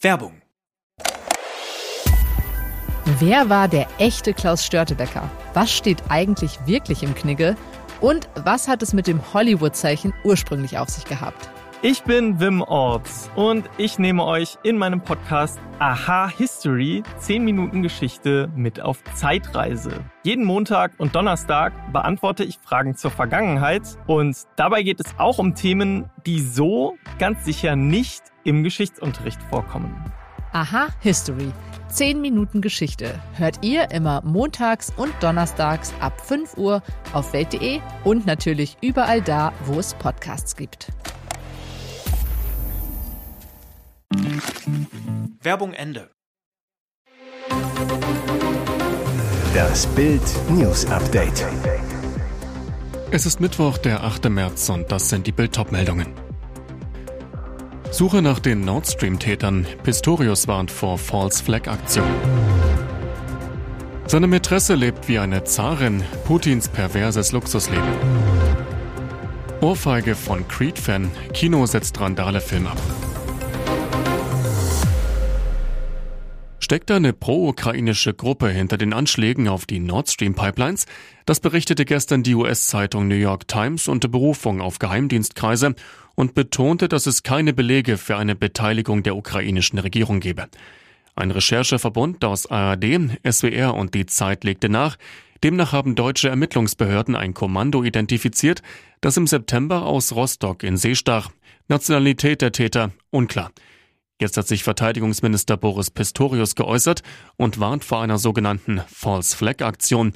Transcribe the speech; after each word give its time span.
Werbung. 0.00 0.42
Wer 3.18 3.48
war 3.48 3.66
der 3.66 3.88
echte 3.98 4.32
Klaus 4.32 4.64
Störtebecker? 4.64 5.28
Was 5.54 5.72
steht 5.72 6.04
eigentlich 6.08 6.58
wirklich 6.66 7.02
im 7.02 7.16
Knigge? 7.16 7.56
Und 8.00 8.28
was 8.36 8.68
hat 8.68 8.80
es 8.82 8.92
mit 8.92 9.08
dem 9.08 9.34
Hollywood-Zeichen 9.34 10.14
ursprünglich 10.22 10.78
auf 10.78 10.88
sich 10.88 11.04
gehabt? 11.04 11.50
Ich 11.80 12.02
bin 12.02 12.40
Wim 12.40 12.60
Orts 12.60 13.30
und 13.36 13.70
ich 13.78 14.00
nehme 14.00 14.24
euch 14.24 14.58
in 14.64 14.78
meinem 14.78 15.00
Podcast 15.00 15.60
Aha 15.78 16.28
History 16.28 17.04
10 17.18 17.44
Minuten 17.44 17.84
Geschichte 17.84 18.50
mit 18.56 18.80
auf 18.80 19.04
Zeitreise. 19.14 19.92
Jeden 20.24 20.44
Montag 20.44 20.90
und 20.98 21.14
Donnerstag 21.14 21.72
beantworte 21.92 22.42
ich 22.42 22.58
Fragen 22.58 22.96
zur 22.96 23.12
Vergangenheit 23.12 23.82
und 24.08 24.36
dabei 24.56 24.82
geht 24.82 24.98
es 24.98 25.06
auch 25.18 25.38
um 25.38 25.54
Themen, 25.54 26.10
die 26.26 26.40
so 26.40 26.96
ganz 27.20 27.44
sicher 27.44 27.76
nicht 27.76 28.24
im 28.42 28.64
Geschichtsunterricht 28.64 29.40
vorkommen. 29.44 30.04
Aha 30.52 30.88
History. 30.98 31.52
10 31.90 32.20
Minuten 32.20 32.60
Geschichte 32.60 33.20
hört 33.34 33.64
ihr 33.64 33.92
immer 33.92 34.20
montags 34.24 34.92
und 34.96 35.14
donnerstags 35.20 35.94
ab 36.00 36.20
5 36.20 36.56
Uhr 36.56 36.82
auf 37.12 37.32
welt.de 37.32 37.78
und 38.02 38.26
natürlich 38.26 38.76
überall 38.82 39.22
da, 39.22 39.52
wo 39.64 39.78
es 39.78 39.94
Podcasts 39.94 40.56
gibt. 40.56 40.88
Werbung 45.48 45.72
Ende. 45.72 46.10
Das 49.54 49.86
Bild 49.86 50.20
News 50.50 50.84
Update. 50.90 51.42
Es 53.10 53.24
ist 53.24 53.40
Mittwoch, 53.40 53.78
der 53.78 54.04
8. 54.04 54.28
März 54.28 54.68
und 54.68 54.92
das 54.92 55.08
sind 55.08 55.26
die 55.26 55.32
Bild 55.32 55.56
meldungen 55.72 56.08
Suche 57.90 58.20
nach 58.20 58.40
den 58.40 58.60
Nord 58.60 58.88
Stream-Tätern. 58.88 59.66
Pistorius 59.84 60.48
warnt 60.48 60.70
vor 60.70 60.98
False 60.98 61.42
Flag 61.42 61.66
Aktion. 61.66 62.04
Seine 64.06 64.26
Mätresse 64.26 64.74
lebt 64.74 65.08
wie 65.08 65.18
eine 65.18 65.44
Zarin. 65.44 66.04
Putins 66.26 66.68
perverses 66.68 67.32
Luxusleben. 67.32 67.96
Ohrfeige 69.62 70.14
von 70.14 70.46
Creed-Fan. 70.46 71.10
Kino 71.32 71.64
setzt 71.64 71.98
Randale-Film 71.98 72.66
ab. 72.66 73.07
Steckt 76.68 76.90
eine 76.90 77.14
pro-ukrainische 77.14 78.12
Gruppe 78.12 78.50
hinter 78.50 78.76
den 78.76 78.92
Anschlägen 78.92 79.48
auf 79.48 79.64
die 79.64 79.78
Nord 79.78 80.10
Stream 80.10 80.34
Pipelines? 80.34 80.84
Das 81.24 81.40
berichtete 81.40 81.86
gestern 81.86 82.22
die 82.22 82.34
US-Zeitung 82.34 83.08
New 83.08 83.14
York 83.14 83.48
Times 83.48 83.88
unter 83.88 84.08
Berufung 84.08 84.60
auf 84.60 84.78
Geheimdienstkreise 84.78 85.74
und 86.14 86.34
betonte, 86.34 86.90
dass 86.90 87.06
es 87.06 87.22
keine 87.22 87.54
Belege 87.54 87.96
für 87.96 88.18
eine 88.18 88.34
Beteiligung 88.34 89.02
der 89.02 89.16
ukrainischen 89.16 89.78
Regierung 89.78 90.20
gebe. 90.20 90.48
Ein 91.16 91.30
Rechercheverbund 91.30 92.22
aus 92.22 92.44
ARD, 92.44 93.18
SWR 93.26 93.72
und 93.72 93.94
die 93.94 94.04
Zeit 94.04 94.44
legte 94.44 94.68
nach, 94.68 94.98
demnach 95.42 95.72
haben 95.72 95.94
deutsche 95.94 96.28
Ermittlungsbehörden 96.28 97.16
ein 97.16 97.32
Kommando 97.32 97.82
identifiziert, 97.82 98.60
das 99.00 99.16
im 99.16 99.26
September 99.26 99.86
aus 99.86 100.14
Rostock 100.14 100.64
in 100.64 100.76
See 100.76 100.94
stach. 100.94 101.30
Nationalität 101.68 102.42
der 102.42 102.52
Täter 102.52 102.90
unklar. 103.08 103.52
Jetzt 104.20 104.36
hat 104.36 104.48
sich 104.48 104.64
Verteidigungsminister 104.64 105.56
Boris 105.56 105.90
Pistorius 105.90 106.56
geäußert 106.56 107.02
und 107.36 107.60
warnt 107.60 107.84
vor 107.84 108.02
einer 108.02 108.18
sogenannten 108.18 108.80
False 108.88 109.36
Flag 109.36 109.62
Aktion. 109.62 110.12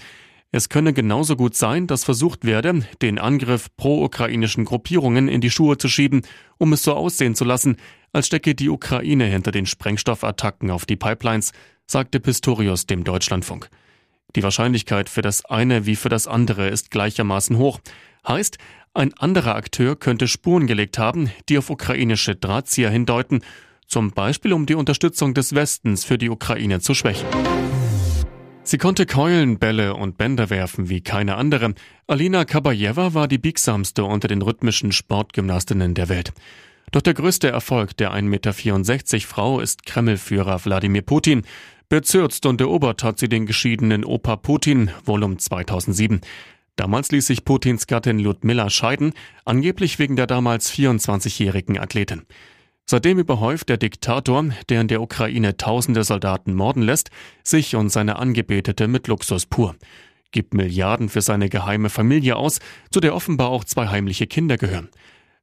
Es 0.50 0.68
könne 0.68 0.92
genauso 0.92 1.36
gut 1.36 1.54
sein, 1.54 1.86
dass 1.86 2.02
versucht 2.02 2.44
werde, 2.44 2.84
den 3.00 3.20
Angriff 3.20 3.68
pro-ukrainischen 3.76 4.64
Gruppierungen 4.64 5.28
in 5.28 5.40
die 5.40 5.50
Schuhe 5.50 5.78
zu 5.78 5.88
schieben, 5.88 6.22
um 6.58 6.72
es 6.72 6.82
so 6.82 6.94
aussehen 6.94 7.36
zu 7.36 7.44
lassen, 7.44 7.76
als 8.12 8.26
stecke 8.26 8.56
die 8.56 8.68
Ukraine 8.68 9.24
hinter 9.26 9.52
den 9.52 9.66
Sprengstoffattacken 9.66 10.72
auf 10.72 10.84
die 10.84 10.96
Pipelines, 10.96 11.52
sagte 11.86 12.18
Pistorius 12.18 12.86
dem 12.86 13.04
Deutschlandfunk. 13.04 13.70
Die 14.34 14.42
Wahrscheinlichkeit 14.42 15.08
für 15.08 15.22
das 15.22 15.44
eine 15.44 15.86
wie 15.86 15.96
für 15.96 16.08
das 16.08 16.26
andere 16.26 16.68
ist 16.68 16.90
gleichermaßen 16.90 17.56
hoch. 17.56 17.78
Heißt, 18.26 18.58
ein 18.94 19.14
anderer 19.14 19.54
Akteur 19.54 19.94
könnte 19.94 20.26
Spuren 20.26 20.66
gelegt 20.66 20.98
haben, 20.98 21.30
die 21.48 21.56
auf 21.56 21.70
ukrainische 21.70 22.34
Drahtzieher 22.34 22.90
hindeuten 22.90 23.42
zum 23.92 24.10
Beispiel 24.10 24.54
um 24.54 24.64
die 24.64 24.74
Unterstützung 24.74 25.34
des 25.34 25.54
Westens 25.54 26.06
für 26.06 26.16
die 26.16 26.30
Ukraine 26.30 26.80
zu 26.80 26.94
schwächen. 26.94 27.28
Sie 28.64 28.78
konnte 28.78 29.04
Keulen, 29.04 29.58
Bälle 29.58 29.94
und 29.94 30.16
Bänder 30.16 30.48
werfen 30.48 30.88
wie 30.88 31.02
keine 31.02 31.36
andere. 31.36 31.74
Alina 32.06 32.46
Kabajewa 32.46 33.12
war 33.12 33.28
die 33.28 33.36
biegsamste 33.36 34.04
unter 34.04 34.28
den 34.28 34.40
rhythmischen 34.40 34.92
Sportgymnastinnen 34.92 35.92
der 35.92 36.08
Welt. 36.08 36.32
Doch 36.90 37.02
der 37.02 37.12
größte 37.12 37.50
Erfolg 37.50 37.94
der 37.98 38.14
1,64 38.14 38.22
Meter 38.22 39.28
Frau 39.28 39.60
ist 39.60 39.84
Kremlführer 39.84 40.64
Wladimir 40.64 41.02
Putin. 41.02 41.42
Bezürzt 41.90 42.46
und 42.46 42.62
erobert 42.62 43.04
hat 43.04 43.18
sie 43.18 43.28
den 43.28 43.44
geschiedenen 43.44 44.06
Opa 44.06 44.36
Putin, 44.36 44.90
wohl 45.04 45.22
um 45.22 45.38
2007. 45.38 46.22
Damals 46.76 47.12
ließ 47.12 47.26
sich 47.26 47.44
Putins 47.44 47.86
Gattin 47.86 48.18
Ludmilla 48.18 48.70
scheiden, 48.70 49.12
angeblich 49.44 49.98
wegen 49.98 50.16
der 50.16 50.26
damals 50.26 50.72
24-jährigen 50.72 51.78
Athletin. 51.78 52.22
Seitdem 52.84 53.18
überhäuft 53.18 53.68
der 53.68 53.76
Diktator, 53.76 54.44
der 54.68 54.80
in 54.80 54.88
der 54.88 55.00
Ukraine 55.00 55.56
tausende 55.56 56.04
Soldaten 56.04 56.54
morden 56.54 56.82
lässt, 56.82 57.10
sich 57.44 57.76
und 57.76 57.90
seine 57.90 58.16
Angebetete 58.16 58.88
mit 58.88 59.06
Luxus 59.08 59.46
pur, 59.46 59.76
gibt 60.32 60.54
Milliarden 60.54 61.08
für 61.08 61.20
seine 61.20 61.48
geheime 61.48 61.90
Familie 61.90 62.36
aus, 62.36 62.58
zu 62.90 63.00
der 63.00 63.14
offenbar 63.14 63.50
auch 63.50 63.64
zwei 63.64 63.88
heimliche 63.88 64.26
Kinder 64.26 64.56
gehören. 64.56 64.88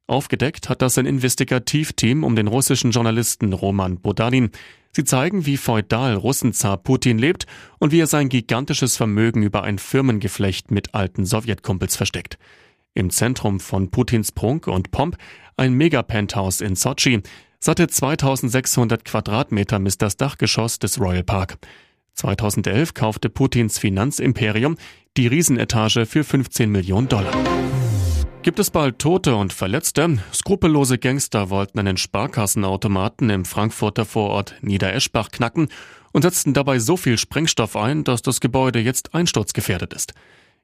Aufgedeckt 0.06 0.68
hat 0.68 0.82
das 0.82 0.98
ein 0.98 1.06
Investigativteam 1.06 2.24
um 2.24 2.34
den 2.34 2.48
russischen 2.48 2.90
Journalisten 2.90 3.52
Roman 3.52 4.00
Bodalin. 4.00 4.50
Sie 4.90 5.04
zeigen, 5.04 5.46
wie 5.46 5.56
feudal 5.56 6.14
Russenzar 6.14 6.78
Putin 6.78 7.16
lebt 7.16 7.46
und 7.78 7.92
wie 7.92 8.00
er 8.00 8.08
sein 8.08 8.28
gigantisches 8.28 8.96
Vermögen 8.96 9.44
über 9.44 9.62
ein 9.62 9.78
Firmengeflecht 9.78 10.72
mit 10.72 10.96
alten 10.96 11.24
Sowjetkumpels 11.24 11.94
versteckt. 11.94 12.38
Im 12.94 13.10
Zentrum 13.10 13.60
von 13.60 13.90
Putins 13.90 14.32
Prunk 14.32 14.66
und 14.66 14.90
Pomp 14.90 15.16
ein 15.56 15.74
Mega-Penthouse 15.74 16.60
in 16.60 16.74
Sochi. 16.74 17.22
Satte 17.60 17.86
2600 17.86 19.04
Quadratmeter 19.04 19.78
misst 19.78 20.02
das 20.02 20.16
Dachgeschoss 20.16 20.78
des 20.78 21.00
Royal 21.00 21.22
Park. 21.22 21.58
2011 22.14 22.94
kaufte 22.94 23.30
Putins 23.30 23.78
Finanzimperium 23.78 24.76
die 25.16 25.26
Riesenetage 25.26 26.06
für 26.06 26.24
15 26.24 26.70
Millionen 26.70 27.08
Dollar. 27.08 27.32
Gibt 28.42 28.58
es 28.58 28.70
bald 28.70 28.98
Tote 28.98 29.36
und 29.36 29.52
Verletzte? 29.52 30.18
Skrupellose 30.32 30.98
Gangster 30.98 31.50
wollten 31.50 31.78
einen 31.78 31.98
Sparkassenautomaten 31.98 33.28
im 33.28 33.44
Frankfurter 33.44 34.06
Vorort 34.06 34.54
Niedereschbach 34.62 35.30
knacken 35.30 35.68
und 36.12 36.22
setzten 36.22 36.54
dabei 36.54 36.78
so 36.78 36.96
viel 36.96 37.18
Sprengstoff 37.18 37.76
ein, 37.76 38.02
dass 38.02 38.22
das 38.22 38.40
Gebäude 38.40 38.80
jetzt 38.80 39.14
einsturzgefährdet 39.14 39.92
ist. 39.92 40.14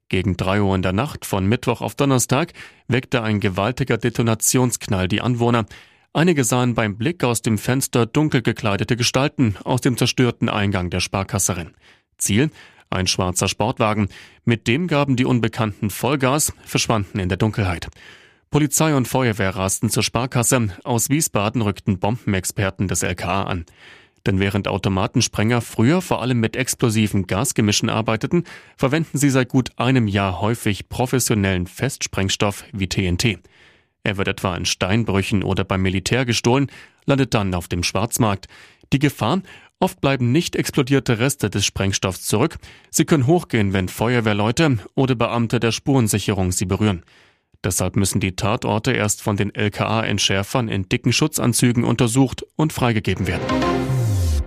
Gegen 0.09 0.37
drei 0.37 0.63
Uhr 0.63 0.75
in 0.75 0.83
der 0.83 0.93
Nacht 0.93 1.27
von 1.27 1.47
Mittwoch 1.47 1.81
auf 1.81 1.97
Donnerstag 1.97 2.53
weckte 2.87 3.23
ein 3.23 3.41
gewaltiger 3.41 3.99
Detonationsknall 3.99 5.09
die 5.09 5.21
Anwohner. 5.21 5.67
Einige 6.13 6.45
sahen 6.45 6.75
beim 6.75 6.97
Blick 6.97 7.25
aus 7.25 7.43
dem 7.43 7.59
Fenster 7.59 8.07
dunkel 8.07 8.41
gekleidete 8.41 8.97
Gestalten 8.97 9.57
aus 9.65 9.81
dem 9.81 9.97
zerstörten 9.97 10.49
Eingang 10.49 10.91
der 10.91 11.01
Sparkasserin. 11.01 11.75
Ziel? 12.19 12.51
Ein 12.89 13.09
schwarzer 13.09 13.49
Sportwagen. 13.49 14.09
Mit 14.45 14.69
dem 14.69 14.87
gaben 14.87 15.17
die 15.17 15.25
Unbekannten 15.25 15.91
Vollgas, 15.91 16.53
verschwanden 16.65 17.19
in 17.19 17.29
der 17.29 17.37
Dunkelheit. 17.37 17.89
Polizei 18.51 18.95
und 18.95 19.09
Feuerwehr 19.09 19.57
rasten 19.57 19.91
zur 19.91 20.05
Sparkasse. 20.05 20.69
Aus 20.85 21.11
Wiesbaden 21.11 21.63
rückten 21.63 21.99
Bombenexperten 21.99 22.87
des 22.87 23.03
LKA 23.03 23.43
an. 23.43 23.67
Denn 24.27 24.41
während 24.41 24.67
Automatensprenger 24.67 25.61
früher 25.61 26.03
vor 26.03 26.21
allem 26.21 26.41
mit 26.41 26.57
explosiven 26.57 27.27
Gasgemischen 27.27 27.89
arbeiteten, 27.89 28.45
verwenden 28.77 29.19
sie 29.19 29.31
seit 29.31 29.49
gut 29.49 29.71
einem 29.77 30.09
Jahr 30.09 30.41
häufig 30.41 30.89
professionellen 30.89 31.69
Festsprengstoff 31.69 32.65
wie 32.73 32.89
TNT. 32.89 33.39
Er 34.03 34.17
wird 34.17 34.29
etwa 34.29 34.57
in 34.57 34.67
Steinbrüchen 34.67 35.43
oder 35.43 35.65
beim 35.65 35.83
Militär 35.83 36.25
gestohlen, 36.25 36.71
landet 37.07 37.35
dann 37.35 37.55
auf 37.55 37.69
dem 37.69 37.83
Schwarzmarkt. 37.83 38.47
Die 38.93 38.99
Gefahr? 38.99 39.43
Oft 39.79 40.01
bleiben 40.01 40.33
nicht 40.33 40.57
explodierte 40.57 41.19
Reste 41.19 41.51
des 41.51 41.67
Sprengstoffs 41.67 42.23
zurück. 42.23 42.57
Sie 42.91 43.05
können 43.05 43.27
hochgehen, 43.27 43.73
wenn 43.73 43.89
Feuerwehrleute 43.89 44.79
oder 44.95 45.15
Beamte 45.15 45.61
der 45.61 45.71
Spurensicherung 45.71 46.51
sie 46.51 46.65
berühren. 46.65 47.05
Deshalb 47.63 47.97
müssen 47.97 48.21
die 48.21 48.37
Tatorte 48.37 48.93
erst 48.93 49.23
von 49.23 49.37
den 49.37 49.55
LKA-Entschärfern 49.55 50.69
in 50.69 50.89
dicken 50.89 51.13
Schutzanzügen 51.13 51.85
untersucht 51.85 52.45
und 52.57 52.73
freigegeben 52.73 53.27
werden. 53.27 53.45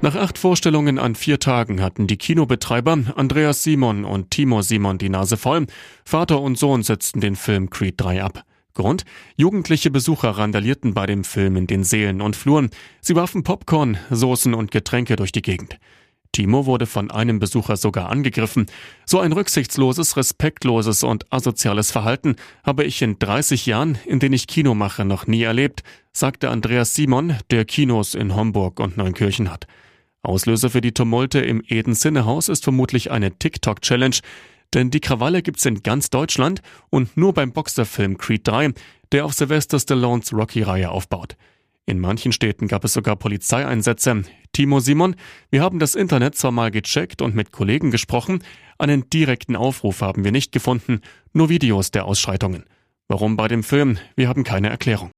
Nach 0.02 0.16
acht 0.16 0.38
Vorstellungen 0.38 0.98
an 0.98 1.14
vier 1.14 1.40
Tagen 1.40 1.82
hatten 1.82 2.08
die 2.08 2.16
Kinobetreiber 2.16 3.00
Andreas 3.18 3.64
Simon 3.64 4.06
und 4.06 4.32
Timo 4.32 4.62
Simon 4.62 4.98
die 4.98 5.10
Nase 5.10 5.36
voll. 5.36 5.68
Vater 6.06 6.40
und 6.40 6.58
Sohn 6.58 6.84
setzten 6.84 7.20
den 7.20 7.36
Film 7.36 7.70
Creed 7.70 7.96
3 7.98 8.24
ab. 8.24 8.44
Grund? 8.76 9.04
Jugendliche 9.36 9.92
Besucher 9.92 10.30
randalierten 10.30 10.94
bei 10.94 11.06
dem 11.06 11.26
Film 11.26 11.58
in 11.58 11.68
den 11.68 11.84
Sälen 11.84 12.22
und 12.22 12.38
Fluren. 12.38 12.70
Sie 13.02 13.18
warfen 13.18 13.44
Popcorn, 13.44 13.98
Soßen 14.10 14.54
und 14.54 14.72
Getränke 14.72 15.18
durch 15.18 15.34
die 15.34 15.42
Gegend. 15.42 15.78
Timo 16.32 16.66
wurde 16.66 16.86
von 16.86 17.12
einem 17.12 17.40
Besucher 17.40 17.76
sogar 17.76 18.10
angegriffen. 18.10 18.68
So 19.06 19.20
ein 19.20 19.34
rücksichtsloses, 19.34 20.16
respektloses 20.16 21.04
und 21.04 21.26
asoziales 21.30 21.92
Verhalten 21.92 22.38
habe 22.64 22.86
ich 22.86 23.02
in 23.02 23.20
30 23.20 23.66
Jahren, 23.66 23.98
in 24.06 24.20
denen 24.20 24.36
ich 24.36 24.48
Kino 24.48 24.76
mache, 24.76 25.04
noch 25.04 25.28
nie 25.28 25.42
erlebt, 25.42 25.84
sagte 26.14 26.50
Andreas 26.50 26.96
Simon, 26.96 27.36
der 27.52 27.66
Kinos 27.66 28.16
in 28.16 28.34
Homburg 28.34 28.80
und 28.80 28.96
Neunkirchen 28.96 29.52
hat. 29.52 29.68
Auslöser 30.22 30.70
für 30.70 30.82
die 30.82 30.94
Tumulte 30.94 31.40
im 31.40 31.62
Eden 31.66 31.94
Sinnehaus 31.94 32.50
ist 32.50 32.64
vermutlich 32.64 33.12
eine 33.12 33.38
TikTok-Challenge, 33.38 34.18
denn 34.74 34.92
die 34.92 35.00
Krawalle 35.00 35.42
gibt's 35.42 35.66
in 35.66 35.82
ganz 35.82 36.10
Deutschland 36.10 36.62
und 36.90 37.16
nur 37.18 37.34
beim 37.34 37.52
Boxerfilm 37.52 38.18
Creed 38.18 38.48
3, 38.48 38.74
der 39.12 39.26
auf 39.26 39.34
Sylvester 39.34 39.80
Stallones 39.80 40.34
Rocky-Reihe 40.34 40.92
aufbaut. 40.92 41.36
In 41.86 42.00
manchen 42.00 42.32
Städten 42.32 42.68
gab 42.68 42.84
es 42.84 42.94
sogar 42.94 43.16
Polizeieinsätze. 43.16 44.22
Timo 44.52 44.80
Simon, 44.80 45.16
wir 45.50 45.64
haben 45.64 45.80
das 45.80 45.96
Internet 45.96 46.36
zwar 46.36 46.52
mal 46.52 46.70
gecheckt 46.70 47.22
und 47.22 47.34
mit 47.34 47.52
Kollegen 47.52 47.90
gesprochen, 47.90 48.44
einen 48.78 49.10
direkten 49.10 49.56
Aufruf 49.56 50.02
haben 50.02 50.24
wir 50.24 50.32
nicht 50.32 50.52
gefunden, 50.52 51.02
nur 51.34 51.50
Videos 51.50 51.90
der 51.92 52.06
Ausschreitungen. 52.06 52.66
Warum 53.08 53.38
bei 53.38 53.48
dem 53.48 53.64
Film? 53.64 53.98
Wir 54.16 54.28
haben 54.28 54.44
keine 54.44 54.70
Erklärung. 54.70 55.10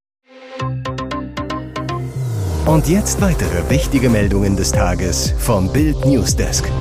Und 2.65 2.87
jetzt 2.87 3.19
weitere 3.21 3.67
wichtige 3.71 4.07
Meldungen 4.07 4.55
des 4.55 4.71
Tages 4.71 5.33
vom 5.39 5.73
Bild 5.73 6.05
Newsdesk. 6.05 6.71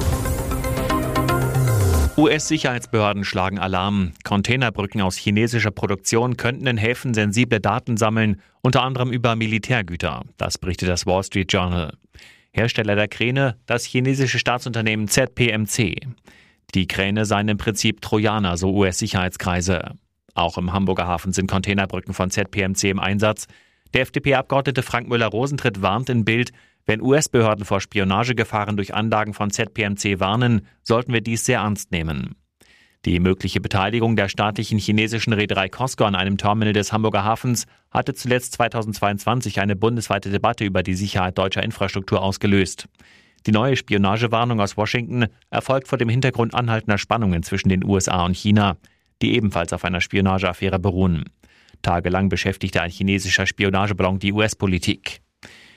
US-Sicherheitsbehörden 2.18 3.24
schlagen 3.24 3.58
Alarm. 3.58 4.12
Containerbrücken 4.22 5.00
aus 5.00 5.16
chinesischer 5.16 5.70
Produktion 5.70 6.36
könnten 6.36 6.66
in 6.66 6.76
Häfen 6.76 7.14
sensible 7.14 7.60
Daten 7.60 7.96
sammeln, 7.96 8.42
unter 8.60 8.82
anderem 8.82 9.10
über 9.10 9.36
Militärgüter. 9.36 10.24
Das 10.36 10.58
berichtet 10.58 10.90
das 10.90 11.06
Wall 11.06 11.24
Street 11.24 11.50
Journal. 11.50 11.94
Hersteller 12.52 12.94
der 12.94 13.08
Kräne, 13.08 13.56
das 13.64 13.84
chinesische 13.84 14.38
Staatsunternehmen 14.38 15.08
ZPMC. 15.08 15.96
Die 16.74 16.86
Kräne 16.88 17.24
seien 17.24 17.48
im 17.48 17.56
Prinzip 17.56 18.02
Trojaner, 18.02 18.58
so 18.58 18.74
US-Sicherheitskreise. 18.74 19.94
Auch 20.34 20.58
im 20.58 20.74
Hamburger 20.74 21.06
Hafen 21.06 21.32
sind 21.32 21.50
Containerbrücken 21.50 22.12
von 22.12 22.30
ZPMC 22.30 22.84
im 22.84 23.00
Einsatz. 23.00 23.46
Der 23.94 24.02
FDP-Abgeordnete 24.02 24.82
Frank 24.82 25.08
Müller-Rosentritt 25.08 25.82
warnt 25.82 26.08
in 26.08 26.24
Bild, 26.24 26.52
wenn 26.86 27.02
US-Behörden 27.02 27.64
vor 27.64 27.80
Spionagegefahren 27.80 28.76
durch 28.76 28.94
Anlagen 28.94 29.34
von 29.34 29.50
ZPMC 29.50 30.20
warnen, 30.20 30.66
sollten 30.82 31.12
wir 31.12 31.20
dies 31.20 31.44
sehr 31.44 31.60
ernst 31.60 31.92
nehmen. 31.92 32.36
Die 33.06 33.18
mögliche 33.18 33.60
Beteiligung 33.60 34.14
der 34.14 34.28
staatlichen 34.28 34.78
chinesischen 34.78 35.32
Reederei 35.32 35.68
Costco 35.70 36.04
an 36.04 36.14
einem 36.14 36.36
Terminal 36.36 36.74
des 36.74 36.92
Hamburger 36.92 37.24
Hafens 37.24 37.66
hatte 37.90 38.12
zuletzt 38.12 38.52
2022 38.54 39.60
eine 39.60 39.74
bundesweite 39.74 40.30
Debatte 40.30 40.64
über 40.64 40.82
die 40.82 40.94
Sicherheit 40.94 41.38
deutscher 41.38 41.62
Infrastruktur 41.62 42.20
ausgelöst. 42.20 42.88
Die 43.46 43.52
neue 43.52 43.76
Spionagewarnung 43.76 44.60
aus 44.60 44.76
Washington 44.76 45.26
erfolgt 45.48 45.88
vor 45.88 45.96
dem 45.96 46.10
Hintergrund 46.10 46.54
anhaltender 46.54 46.98
Spannungen 46.98 47.42
zwischen 47.42 47.70
den 47.70 47.84
USA 47.84 48.24
und 48.26 48.36
China, 48.36 48.76
die 49.22 49.34
ebenfalls 49.34 49.72
auf 49.72 49.84
einer 49.84 50.02
Spionageaffäre 50.02 50.78
beruhen. 50.78 51.24
Tagelang 51.82 52.28
beschäftigte 52.28 52.82
ein 52.82 52.90
chinesischer 52.90 53.46
Spionageballon 53.46 54.18
die 54.18 54.32
US-Politik. 54.32 55.20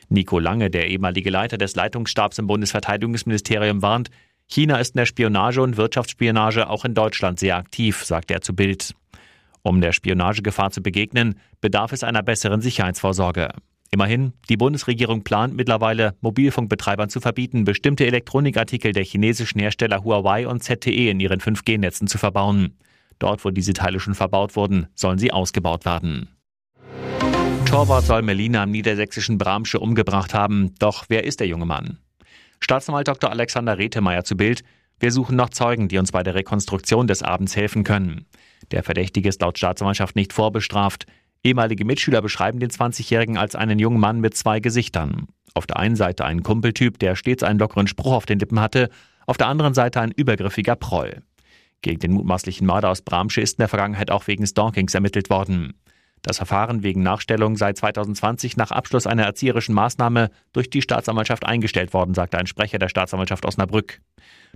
Nico 0.10 0.40
Lange, 0.40 0.70
der 0.70 0.88
ehemalige 0.88 1.30
Leiter 1.30 1.58
des 1.58 1.76
Leitungsstabs 1.76 2.38
im 2.38 2.48
Bundesverteidigungsministerium, 2.48 3.82
warnt, 3.82 4.10
China 4.48 4.78
ist 4.78 4.96
in 4.96 5.00
der 5.00 5.06
Spionage 5.06 5.62
und 5.62 5.78
Wirtschaftsspionage 5.78 6.70
auch 6.70 6.86
in 6.86 6.94
Deutschland 6.94 7.40
sehr 7.40 7.56
aktiv, 7.56 8.04
sagt 8.04 8.30
er 8.30 8.42
zu 8.42 8.56
Bild. 8.56 8.94
Um 9.64 9.80
der 9.80 9.94
Spionagegefahr 9.94 10.72
zu 10.72 10.84
begegnen, 10.84 11.40
bedarf 11.62 11.94
es 11.94 12.04
einer 12.04 12.22
besseren 12.22 12.62
Sicherheitsvorsorge. 12.62 13.50
Immerhin, 13.92 14.34
die 14.50 14.58
Bundesregierung 14.58 15.24
plant 15.24 15.56
mittlerweile, 15.56 16.16
Mobilfunkbetreibern 16.22 17.10
zu 17.10 17.22
verbieten, 17.22 17.64
bestimmte 17.64 18.06
Elektronikartikel 18.06 18.92
der 18.92 19.06
chinesischen 19.06 19.60
Hersteller 19.60 20.04
Huawei 20.04 20.48
und 20.48 20.64
ZTE 20.64 21.12
in 21.12 21.20
ihren 21.20 21.40
5G-Netzen 21.40 22.08
zu 22.08 22.18
verbauen. 22.18 22.74
Dort, 23.24 23.46
wo 23.46 23.52
diese 23.52 23.72
Teile 23.72 24.02
schon 24.02 24.16
verbaut 24.16 24.58
wurden, 24.58 24.88
sollen 24.96 25.18
sie 25.18 25.32
ausgebaut 25.32 25.86
werden. 25.86 26.28
Torwart 27.66 28.04
soll 28.04 28.22
Melina 28.22 28.64
am 28.64 28.72
niedersächsischen 28.72 29.38
Bramsche 29.38 29.80
umgebracht 29.80 30.34
haben. 30.34 30.76
Doch 30.78 31.06
wer 31.08 31.24
ist 31.24 31.40
der 31.40 31.48
junge 31.48 31.66
Mann? 31.66 32.00
Staatsanwalt 32.60 33.08
Dr. 33.08 33.30
Alexander 33.30 33.78
Rethemeyer 33.78 34.26
zu 34.26 34.36
Bild. 34.36 34.66
Wir 35.00 35.14
suchen 35.14 35.38
noch 35.38 35.52
Zeugen, 35.52 35.88
die 35.88 36.00
uns 36.00 36.12
bei 36.12 36.22
der 36.22 36.36
Rekonstruktion 36.36 37.08
des 37.08 37.24
Abends 37.24 37.56
helfen 37.56 37.86
können. 37.86 38.26
Der 38.72 38.84
Verdächtige 38.84 39.30
ist 39.30 39.42
laut 39.42 39.58
Staatsanwaltschaft 39.58 40.18
nicht 40.18 40.34
vorbestraft. 40.34 41.06
Ehemalige 41.46 41.86
Mitschüler 41.86 42.22
beschreiben 42.22 42.60
den 42.60 42.72
20-Jährigen 42.72 43.38
als 43.38 43.56
einen 43.56 43.80
jungen 43.80 44.02
Mann 44.02 44.20
mit 44.20 44.36
zwei 44.36 44.60
Gesichtern. 44.60 45.28
Auf 45.54 45.66
der 45.66 45.78
einen 45.78 45.96
Seite 45.96 46.26
ein 46.26 46.44
Kumpeltyp, 46.44 47.00
der 47.00 47.16
stets 47.16 47.42
einen 47.42 47.60
lockeren 47.60 47.88
Spruch 47.88 48.12
auf 48.12 48.26
den 48.26 48.40
Lippen 48.40 48.60
hatte, 48.60 48.90
auf 49.28 49.38
der 49.38 49.48
anderen 49.48 49.74
Seite 49.74 50.02
ein 50.02 50.12
übergriffiger 50.12 50.76
Proll. 50.76 51.24
Gegen 51.84 52.00
den 52.00 52.14
mutmaßlichen 52.14 52.66
Mörder 52.66 52.90
aus 52.90 53.02
Bramsche 53.02 53.42
ist 53.42 53.60
in 53.60 53.62
der 53.62 53.68
Vergangenheit 53.68 54.10
auch 54.10 54.26
wegen 54.28 54.48
Stalkings 54.48 54.96
ermittelt 54.96 55.30
worden. 55.30 55.74
Das 56.22 56.38
Verfahren 56.38 56.82
wegen 56.82 57.04
Nachstellung 57.04 57.58
sei 57.58 57.74
2020 57.74 58.56
nach 58.56 58.72
Abschluss 58.72 59.06
einer 59.06 59.24
erzieherischen 59.24 59.76
Maßnahme 59.76 60.30
durch 60.54 60.70
die 60.70 60.82
Staatsanwaltschaft 60.82 61.46
eingestellt 61.46 61.94
worden, 61.94 62.14
sagte 62.14 62.38
ein 62.38 62.48
Sprecher 62.48 62.80
der 62.80 62.88
Staatsanwaltschaft 62.88 63.46
Osnabrück. 63.46 64.00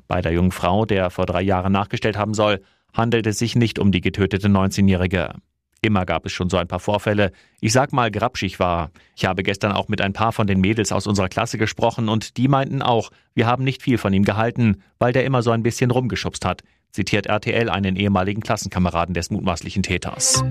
Bei 0.08 0.22
der 0.22 0.32
jungen 0.32 0.54
Frau, 0.54 0.86
der 0.86 1.10
vor 1.10 1.26
drei 1.26 1.42
Jahren 1.42 1.74
nachgestellt 1.74 2.18
haben 2.18 2.34
soll, 2.34 2.62
handelt 2.94 3.28
es 3.28 3.38
sich 3.38 3.58
nicht 3.58 3.78
um 3.78 3.92
die 3.92 4.00
getötete 4.00 4.48
19-Jährige. 4.48 5.34
Immer 5.82 6.06
gab 6.06 6.26
es 6.26 6.32
schon 6.32 6.50
so 6.50 6.58
ein 6.58 6.68
paar 6.68 6.80
Vorfälle. 6.80 7.32
Ich 7.60 7.74
sag 7.74 7.94
mal, 7.94 8.10
grapschig 8.10 8.60
war. 8.60 8.90
Ich 9.16 9.26
habe 9.26 9.44
gestern 9.44 9.74
auch 9.74 9.90
mit 9.90 10.02
ein 10.02 10.14
paar 10.14 10.32
von 10.32 10.48
den 10.48 10.62
Mädels 10.62 10.94
aus 10.94 11.06
unserer 11.06 11.30
Klasse 11.30 11.58
gesprochen 11.58 12.08
und 12.08 12.38
die 12.38 12.48
meinten 12.48 12.82
auch, 12.82 13.12
wir 13.36 13.46
haben 13.46 13.66
nicht 13.66 13.84
viel 13.84 13.98
von 13.98 14.14
ihm 14.14 14.24
gehalten, 14.24 14.82
weil 14.98 15.14
der 15.14 15.26
immer 15.26 15.44
so 15.44 15.52
ein 15.52 15.64
bisschen 15.64 15.92
rumgeschubst 15.92 16.46
hat, 16.46 16.64
zitiert 16.92 17.28
RTL 17.28 17.70
einen 17.70 17.96
ehemaligen 17.96 18.42
Klassenkameraden 18.42 19.14
des 19.14 19.30
mutmaßlichen 19.32 19.84
Täters. 19.84 20.44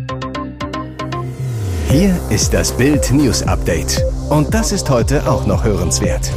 Hier 1.91 2.19
ist 2.31 2.53
das 2.53 2.77
Bild 2.77 3.11
News 3.13 3.43
Update. 3.43 4.03
Und 4.29 4.53
das 4.53 4.73
ist 4.73 4.91
heute 4.91 5.31
auch 5.31 5.47
noch 5.47 5.65
hörenswert. 5.65 6.33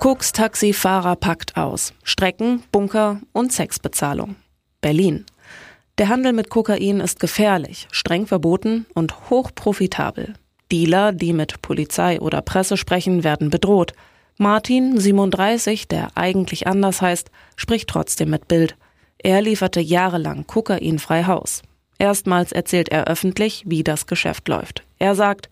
Koks 0.00 0.32
Taxifahrer 0.32 1.16
packt 1.16 1.56
aus. 1.56 1.94
Strecken, 2.02 2.62
Bunker 2.72 3.20
und 3.32 3.52
Sexbezahlung. 3.52 4.36
Berlin. 4.80 5.24
Der 5.96 6.08
Handel 6.08 6.32
mit 6.32 6.50
Kokain 6.50 7.00
ist 7.00 7.20
gefährlich, 7.20 7.86
streng 7.90 8.26
verboten 8.26 8.84
und 8.94 9.30
hochprofitabel. 9.30 10.34
Dealer, 10.70 11.12
die 11.12 11.32
mit 11.32 11.62
Polizei 11.62 12.20
oder 12.20 12.42
Presse 12.42 12.76
sprechen, 12.76 13.24
werden 13.24 13.48
bedroht. 13.48 13.94
Martin, 14.36 14.98
37, 14.98 15.86
der 15.86 16.08
eigentlich 16.16 16.66
anders 16.66 17.00
heißt, 17.00 17.30
spricht 17.54 17.88
trotzdem 17.88 18.30
mit 18.30 18.48
Bild. 18.48 18.76
Er 19.18 19.40
lieferte 19.40 19.80
jahrelang 19.80 20.46
Kokain 20.46 20.98
frei 20.98 21.24
Haus. 21.24 21.62
Erstmals 21.98 22.50
erzählt 22.50 22.88
er 22.88 23.06
öffentlich, 23.06 23.62
wie 23.66 23.84
das 23.84 24.06
Geschäft 24.06 24.48
läuft. 24.48 24.82
Er 24.98 25.14
sagt, 25.14 25.48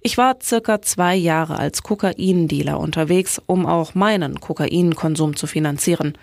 ich 0.00 0.18
war 0.18 0.36
circa 0.42 0.82
zwei 0.82 1.14
Jahre 1.14 1.58
als 1.58 1.82
Kokaindealer 1.82 2.80
unterwegs, 2.80 3.40
um 3.46 3.64
auch 3.64 3.94
meinen 3.94 4.40
Kokainkonsum 4.40 5.36
zu 5.36 5.46
finanzieren. 5.46 6.18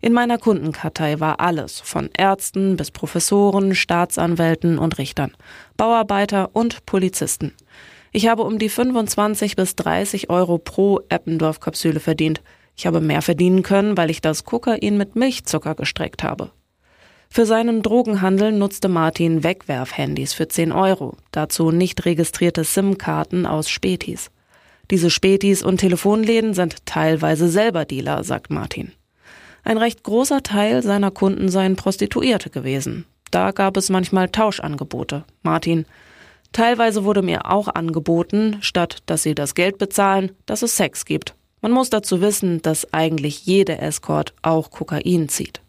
In 0.00 0.12
meiner 0.12 0.38
Kundenkartei 0.38 1.18
war 1.18 1.40
alles, 1.40 1.80
von 1.80 2.08
Ärzten 2.16 2.76
bis 2.76 2.92
Professoren, 2.92 3.74
Staatsanwälten 3.74 4.78
und 4.78 4.98
Richtern, 4.98 5.32
Bauarbeiter 5.76 6.50
und 6.52 6.86
Polizisten. 6.86 7.52
Ich 8.12 8.28
habe 8.28 8.42
um 8.42 8.58
die 8.58 8.68
25 8.68 9.56
bis 9.56 9.76
30 9.76 10.30
Euro 10.30 10.58
pro 10.58 11.00
Eppendorf-Kapsüle 11.08 12.00
verdient. 12.00 12.42
Ich 12.76 12.86
habe 12.86 13.00
mehr 13.00 13.22
verdienen 13.22 13.62
können, 13.62 13.96
weil 13.96 14.10
ich 14.10 14.20
das 14.20 14.44
Kokain 14.44 14.96
mit 14.96 15.16
Milchzucker 15.16 15.74
gestreckt 15.74 16.22
habe. 16.22 16.52
Für 17.30 17.44
seinen 17.44 17.82
Drogenhandel 17.82 18.52
nutzte 18.52 18.88
Martin 18.88 19.44
Wegwerfhandys 19.44 20.32
für 20.32 20.48
10 20.48 20.72
Euro, 20.72 21.16
dazu 21.30 21.70
nicht 21.70 22.04
registrierte 22.06 22.64
SIM-Karten 22.64 23.44
aus 23.44 23.68
Spätis. 23.68 24.30
Diese 24.90 25.10
Spätis 25.10 25.62
und 25.62 25.78
Telefonläden 25.78 26.54
sind 26.54 26.86
teilweise 26.86 27.48
selber 27.48 27.84
Dealer, 27.84 28.24
sagt 28.24 28.50
Martin. 28.50 28.92
Ein 29.62 29.76
recht 29.76 30.02
großer 30.02 30.42
Teil 30.42 30.82
seiner 30.82 31.10
Kunden 31.10 31.50
seien 31.50 31.76
Prostituierte 31.76 32.48
gewesen. 32.48 33.04
Da 33.30 33.50
gab 33.50 33.76
es 33.76 33.90
manchmal 33.90 34.30
Tauschangebote. 34.30 35.24
Martin, 35.42 35.84
teilweise 36.52 37.04
wurde 37.04 37.22
mir 37.22 37.50
auch 37.50 37.68
angeboten, 37.68 38.58
statt 38.60 38.98
dass 39.06 39.22
sie 39.22 39.34
das 39.34 39.54
Geld 39.54 39.78
bezahlen, 39.78 40.32
dass 40.46 40.62
es 40.62 40.76
Sex 40.76 41.04
gibt. 41.04 41.34
Man 41.60 41.72
muss 41.72 41.90
dazu 41.90 42.20
wissen, 42.20 42.62
dass 42.62 42.92
eigentlich 42.92 43.46
jede 43.46 43.78
Escort 43.78 44.34
auch 44.42 44.70
Kokain 44.70 45.28
zieht. 45.28 45.60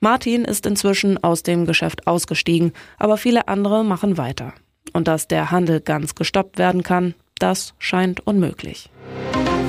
Martin 0.00 0.44
ist 0.44 0.66
inzwischen 0.66 1.22
aus 1.22 1.42
dem 1.42 1.64
Geschäft 1.64 2.06
ausgestiegen, 2.06 2.72
aber 2.98 3.16
viele 3.16 3.48
andere 3.48 3.84
machen 3.84 4.18
weiter. 4.18 4.52
Und 4.92 5.08
dass 5.08 5.28
der 5.28 5.50
Handel 5.50 5.80
ganz 5.80 6.14
gestoppt 6.14 6.58
werden 6.58 6.82
kann, 6.82 7.14
das 7.38 7.74
scheint 7.78 8.26
unmöglich. 8.26 8.90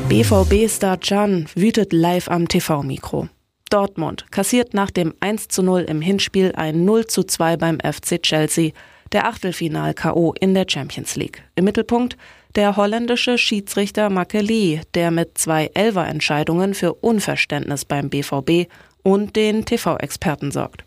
BVB-Star 0.09 0.97
Can 0.97 1.47
wütet 1.55 1.93
live 1.93 2.29
am 2.29 2.47
TV-Mikro. 2.47 3.29
Dortmund 3.69 4.31
kassiert 4.31 4.73
nach 4.73 4.91
dem 4.91 5.13
1 5.19 5.47
zu 5.47 5.63
0 5.63 5.81
im 5.81 6.01
Hinspiel 6.01 6.53
ein 6.55 6.85
0 6.85 7.07
zu 7.07 7.23
2 7.23 7.57
beim 7.57 7.79
FC 7.79 8.21
Chelsea. 8.21 8.71
Der 9.11 9.27
Achtelfinal-KO 9.27 10.33
in 10.39 10.53
der 10.53 10.65
Champions 10.67 11.15
League. 11.15 11.43
Im 11.55 11.65
Mittelpunkt 11.65 12.17
der 12.55 12.77
holländische 12.77 13.37
Schiedsrichter 13.37 14.09
Makeli, 14.09 14.81
der 14.93 15.11
mit 15.11 15.37
zwei 15.37 15.69
Elfer-Entscheidungen 15.73 16.73
für 16.73 16.93
Unverständnis 16.93 17.85
beim 17.85 18.09
BVB 18.09 18.69
und 19.03 19.35
den 19.35 19.65
TV-Experten 19.65 20.51
sorgt. 20.51 20.85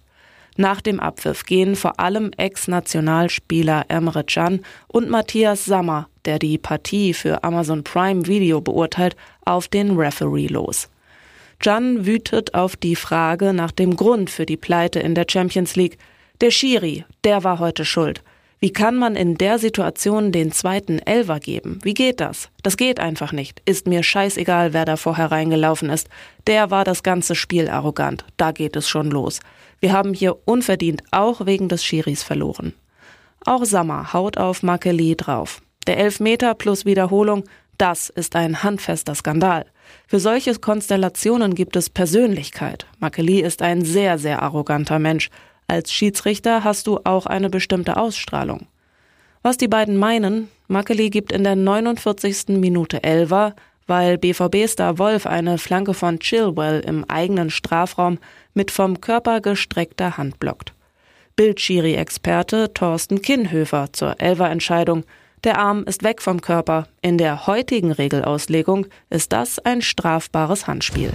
Nach 0.57 0.81
dem 0.81 0.99
Abpfiff 0.99 1.45
gehen 1.45 1.77
vor 1.77 2.01
allem 2.01 2.33
Ex-Nationalspieler 2.37 3.85
Emre 3.87 4.25
Can 4.25 4.63
und 4.89 5.09
Matthias 5.09 5.65
Sammer, 5.65 6.09
der 6.25 6.41
die 6.41 6.59
Partie 6.59 7.15
für 7.15 7.45
Amazon 7.45 7.85
Prime 7.85 8.27
Video 8.27 8.61
beurteilt, 8.61 9.15
auf 9.45 9.69
den 9.69 9.97
Referee 9.97 10.49
los. 10.49 10.89
Can 11.61 12.07
wütet 12.07 12.55
auf 12.55 12.75
die 12.75 12.97
Frage 12.97 13.53
nach 13.53 13.71
dem 13.71 13.95
Grund 13.95 14.31
für 14.31 14.47
die 14.47 14.57
Pleite 14.57 14.99
in 14.99 15.15
der 15.15 15.27
Champions 15.29 15.77
League. 15.77 15.97
Der 16.41 16.53
Schiri, 16.53 17.05
der 17.25 17.43
war 17.43 17.59
heute 17.59 17.85
schuld. 17.85 18.23
Wie 18.61 18.73
kann 18.73 18.97
man 18.97 19.17
in 19.17 19.37
der 19.37 19.59
Situation 19.59 20.31
den 20.31 20.53
zweiten 20.53 21.01
Elver 21.01 21.41
geben? 21.41 21.81
Wie 21.83 21.95
geht 21.95 22.21
das? 22.21 22.49
Das 22.63 22.77
geht 22.77 23.01
einfach 23.01 23.33
nicht. 23.33 23.61
Ist 23.65 23.89
mir 23.89 24.05
scheißegal, 24.05 24.73
wer 24.73 24.85
da 24.85 24.97
vorher 24.97 25.33
reingelaufen 25.33 25.91
ist. 25.91 26.09
Der 26.47 26.71
war 26.71 26.85
das 26.85 27.03
ganze 27.03 27.35
Spiel 27.35 27.69
arrogant. 27.69 28.25
Da 28.37 28.53
geht 28.53 28.77
es 28.77 28.89
schon 28.89 29.11
los. 29.11 29.41
Wir 29.81 29.93
haben 29.93 30.15
hier 30.15 30.37
unverdient 30.45 31.03
auch 31.11 31.45
wegen 31.45 31.69
des 31.69 31.85
Schiris 31.85 32.23
verloren. 32.23 32.73
Auch 33.45 33.65
Sammer 33.65 34.13
haut 34.13 34.39
auf 34.39 34.63
Makeli 34.63 35.17
drauf. 35.17 35.61
Der 35.89 35.99
Elfmeter 35.99 36.55
plus 36.55 36.85
Wiederholung, 36.85 37.45
das 37.79 38.11
ist 38.11 38.37
ein 38.37 38.63
handfester 38.63 39.15
Skandal. 39.15 39.67
Für 40.07 40.21
solche 40.21 40.55
Konstellationen 40.55 41.55
gibt 41.55 41.75
es 41.77 41.91
Persönlichkeit. 41.91 42.87
Makeli 42.99 43.41
ist 43.41 43.63
ein 43.63 43.85
sehr, 43.85 44.19
sehr 44.19 44.43
arroganter 44.43 44.99
Mensch. 44.99 45.31
Als 45.69 45.93
Schiedsrichter 45.93 46.65
hast 46.65 46.87
du 46.87 46.99
auch 47.05 47.27
eine 47.27 47.51
bestimmte 47.51 47.99
Ausstrahlung. 47.99 48.67
Was 49.43 49.59
die 49.59 49.69
beiden 49.69 49.99
meinen, 49.99 50.49
Makeli 50.67 51.11
gibt 51.11 51.31
in 51.31 51.45
der 51.45 51.57
49. 51.57 52.49
Minute 52.59 53.05
Elver, 53.05 53.55
weil 53.87 54.19
BVB-Star 54.19 54.99
Wolf 54.99 55.27
eine 55.27 55.59
Flanke 55.59 55.93
von 55.93 56.19
Chilwell 56.19 56.81
im 56.81 57.05
eigenen 57.09 57.51
Strafraum 57.51 58.19
mit 58.55 58.71
vom 58.71 59.01
Körper 59.01 59.41
gestreckter 59.41 60.17
Hand 60.17 60.41
blockt. 60.41 60.73
Bildschiri-Experte 61.37 62.73
Thorsten 62.73 63.23
Kinnhöfer 63.23 63.93
zur 63.93 64.21
Elver-Entscheidung. 64.21 65.05
Der 65.45 65.59
Arm 65.59 65.85
ist 65.85 66.03
weg 66.03 66.21
vom 66.21 66.41
Körper. 66.41 66.89
In 67.01 67.17
der 67.17 67.47
heutigen 67.47 67.93
Regelauslegung 67.93 68.87
ist 69.09 69.33
das 69.33 69.59
ein 69.59 69.83
strafbares 69.83 70.67
Handspiel. 70.67 71.13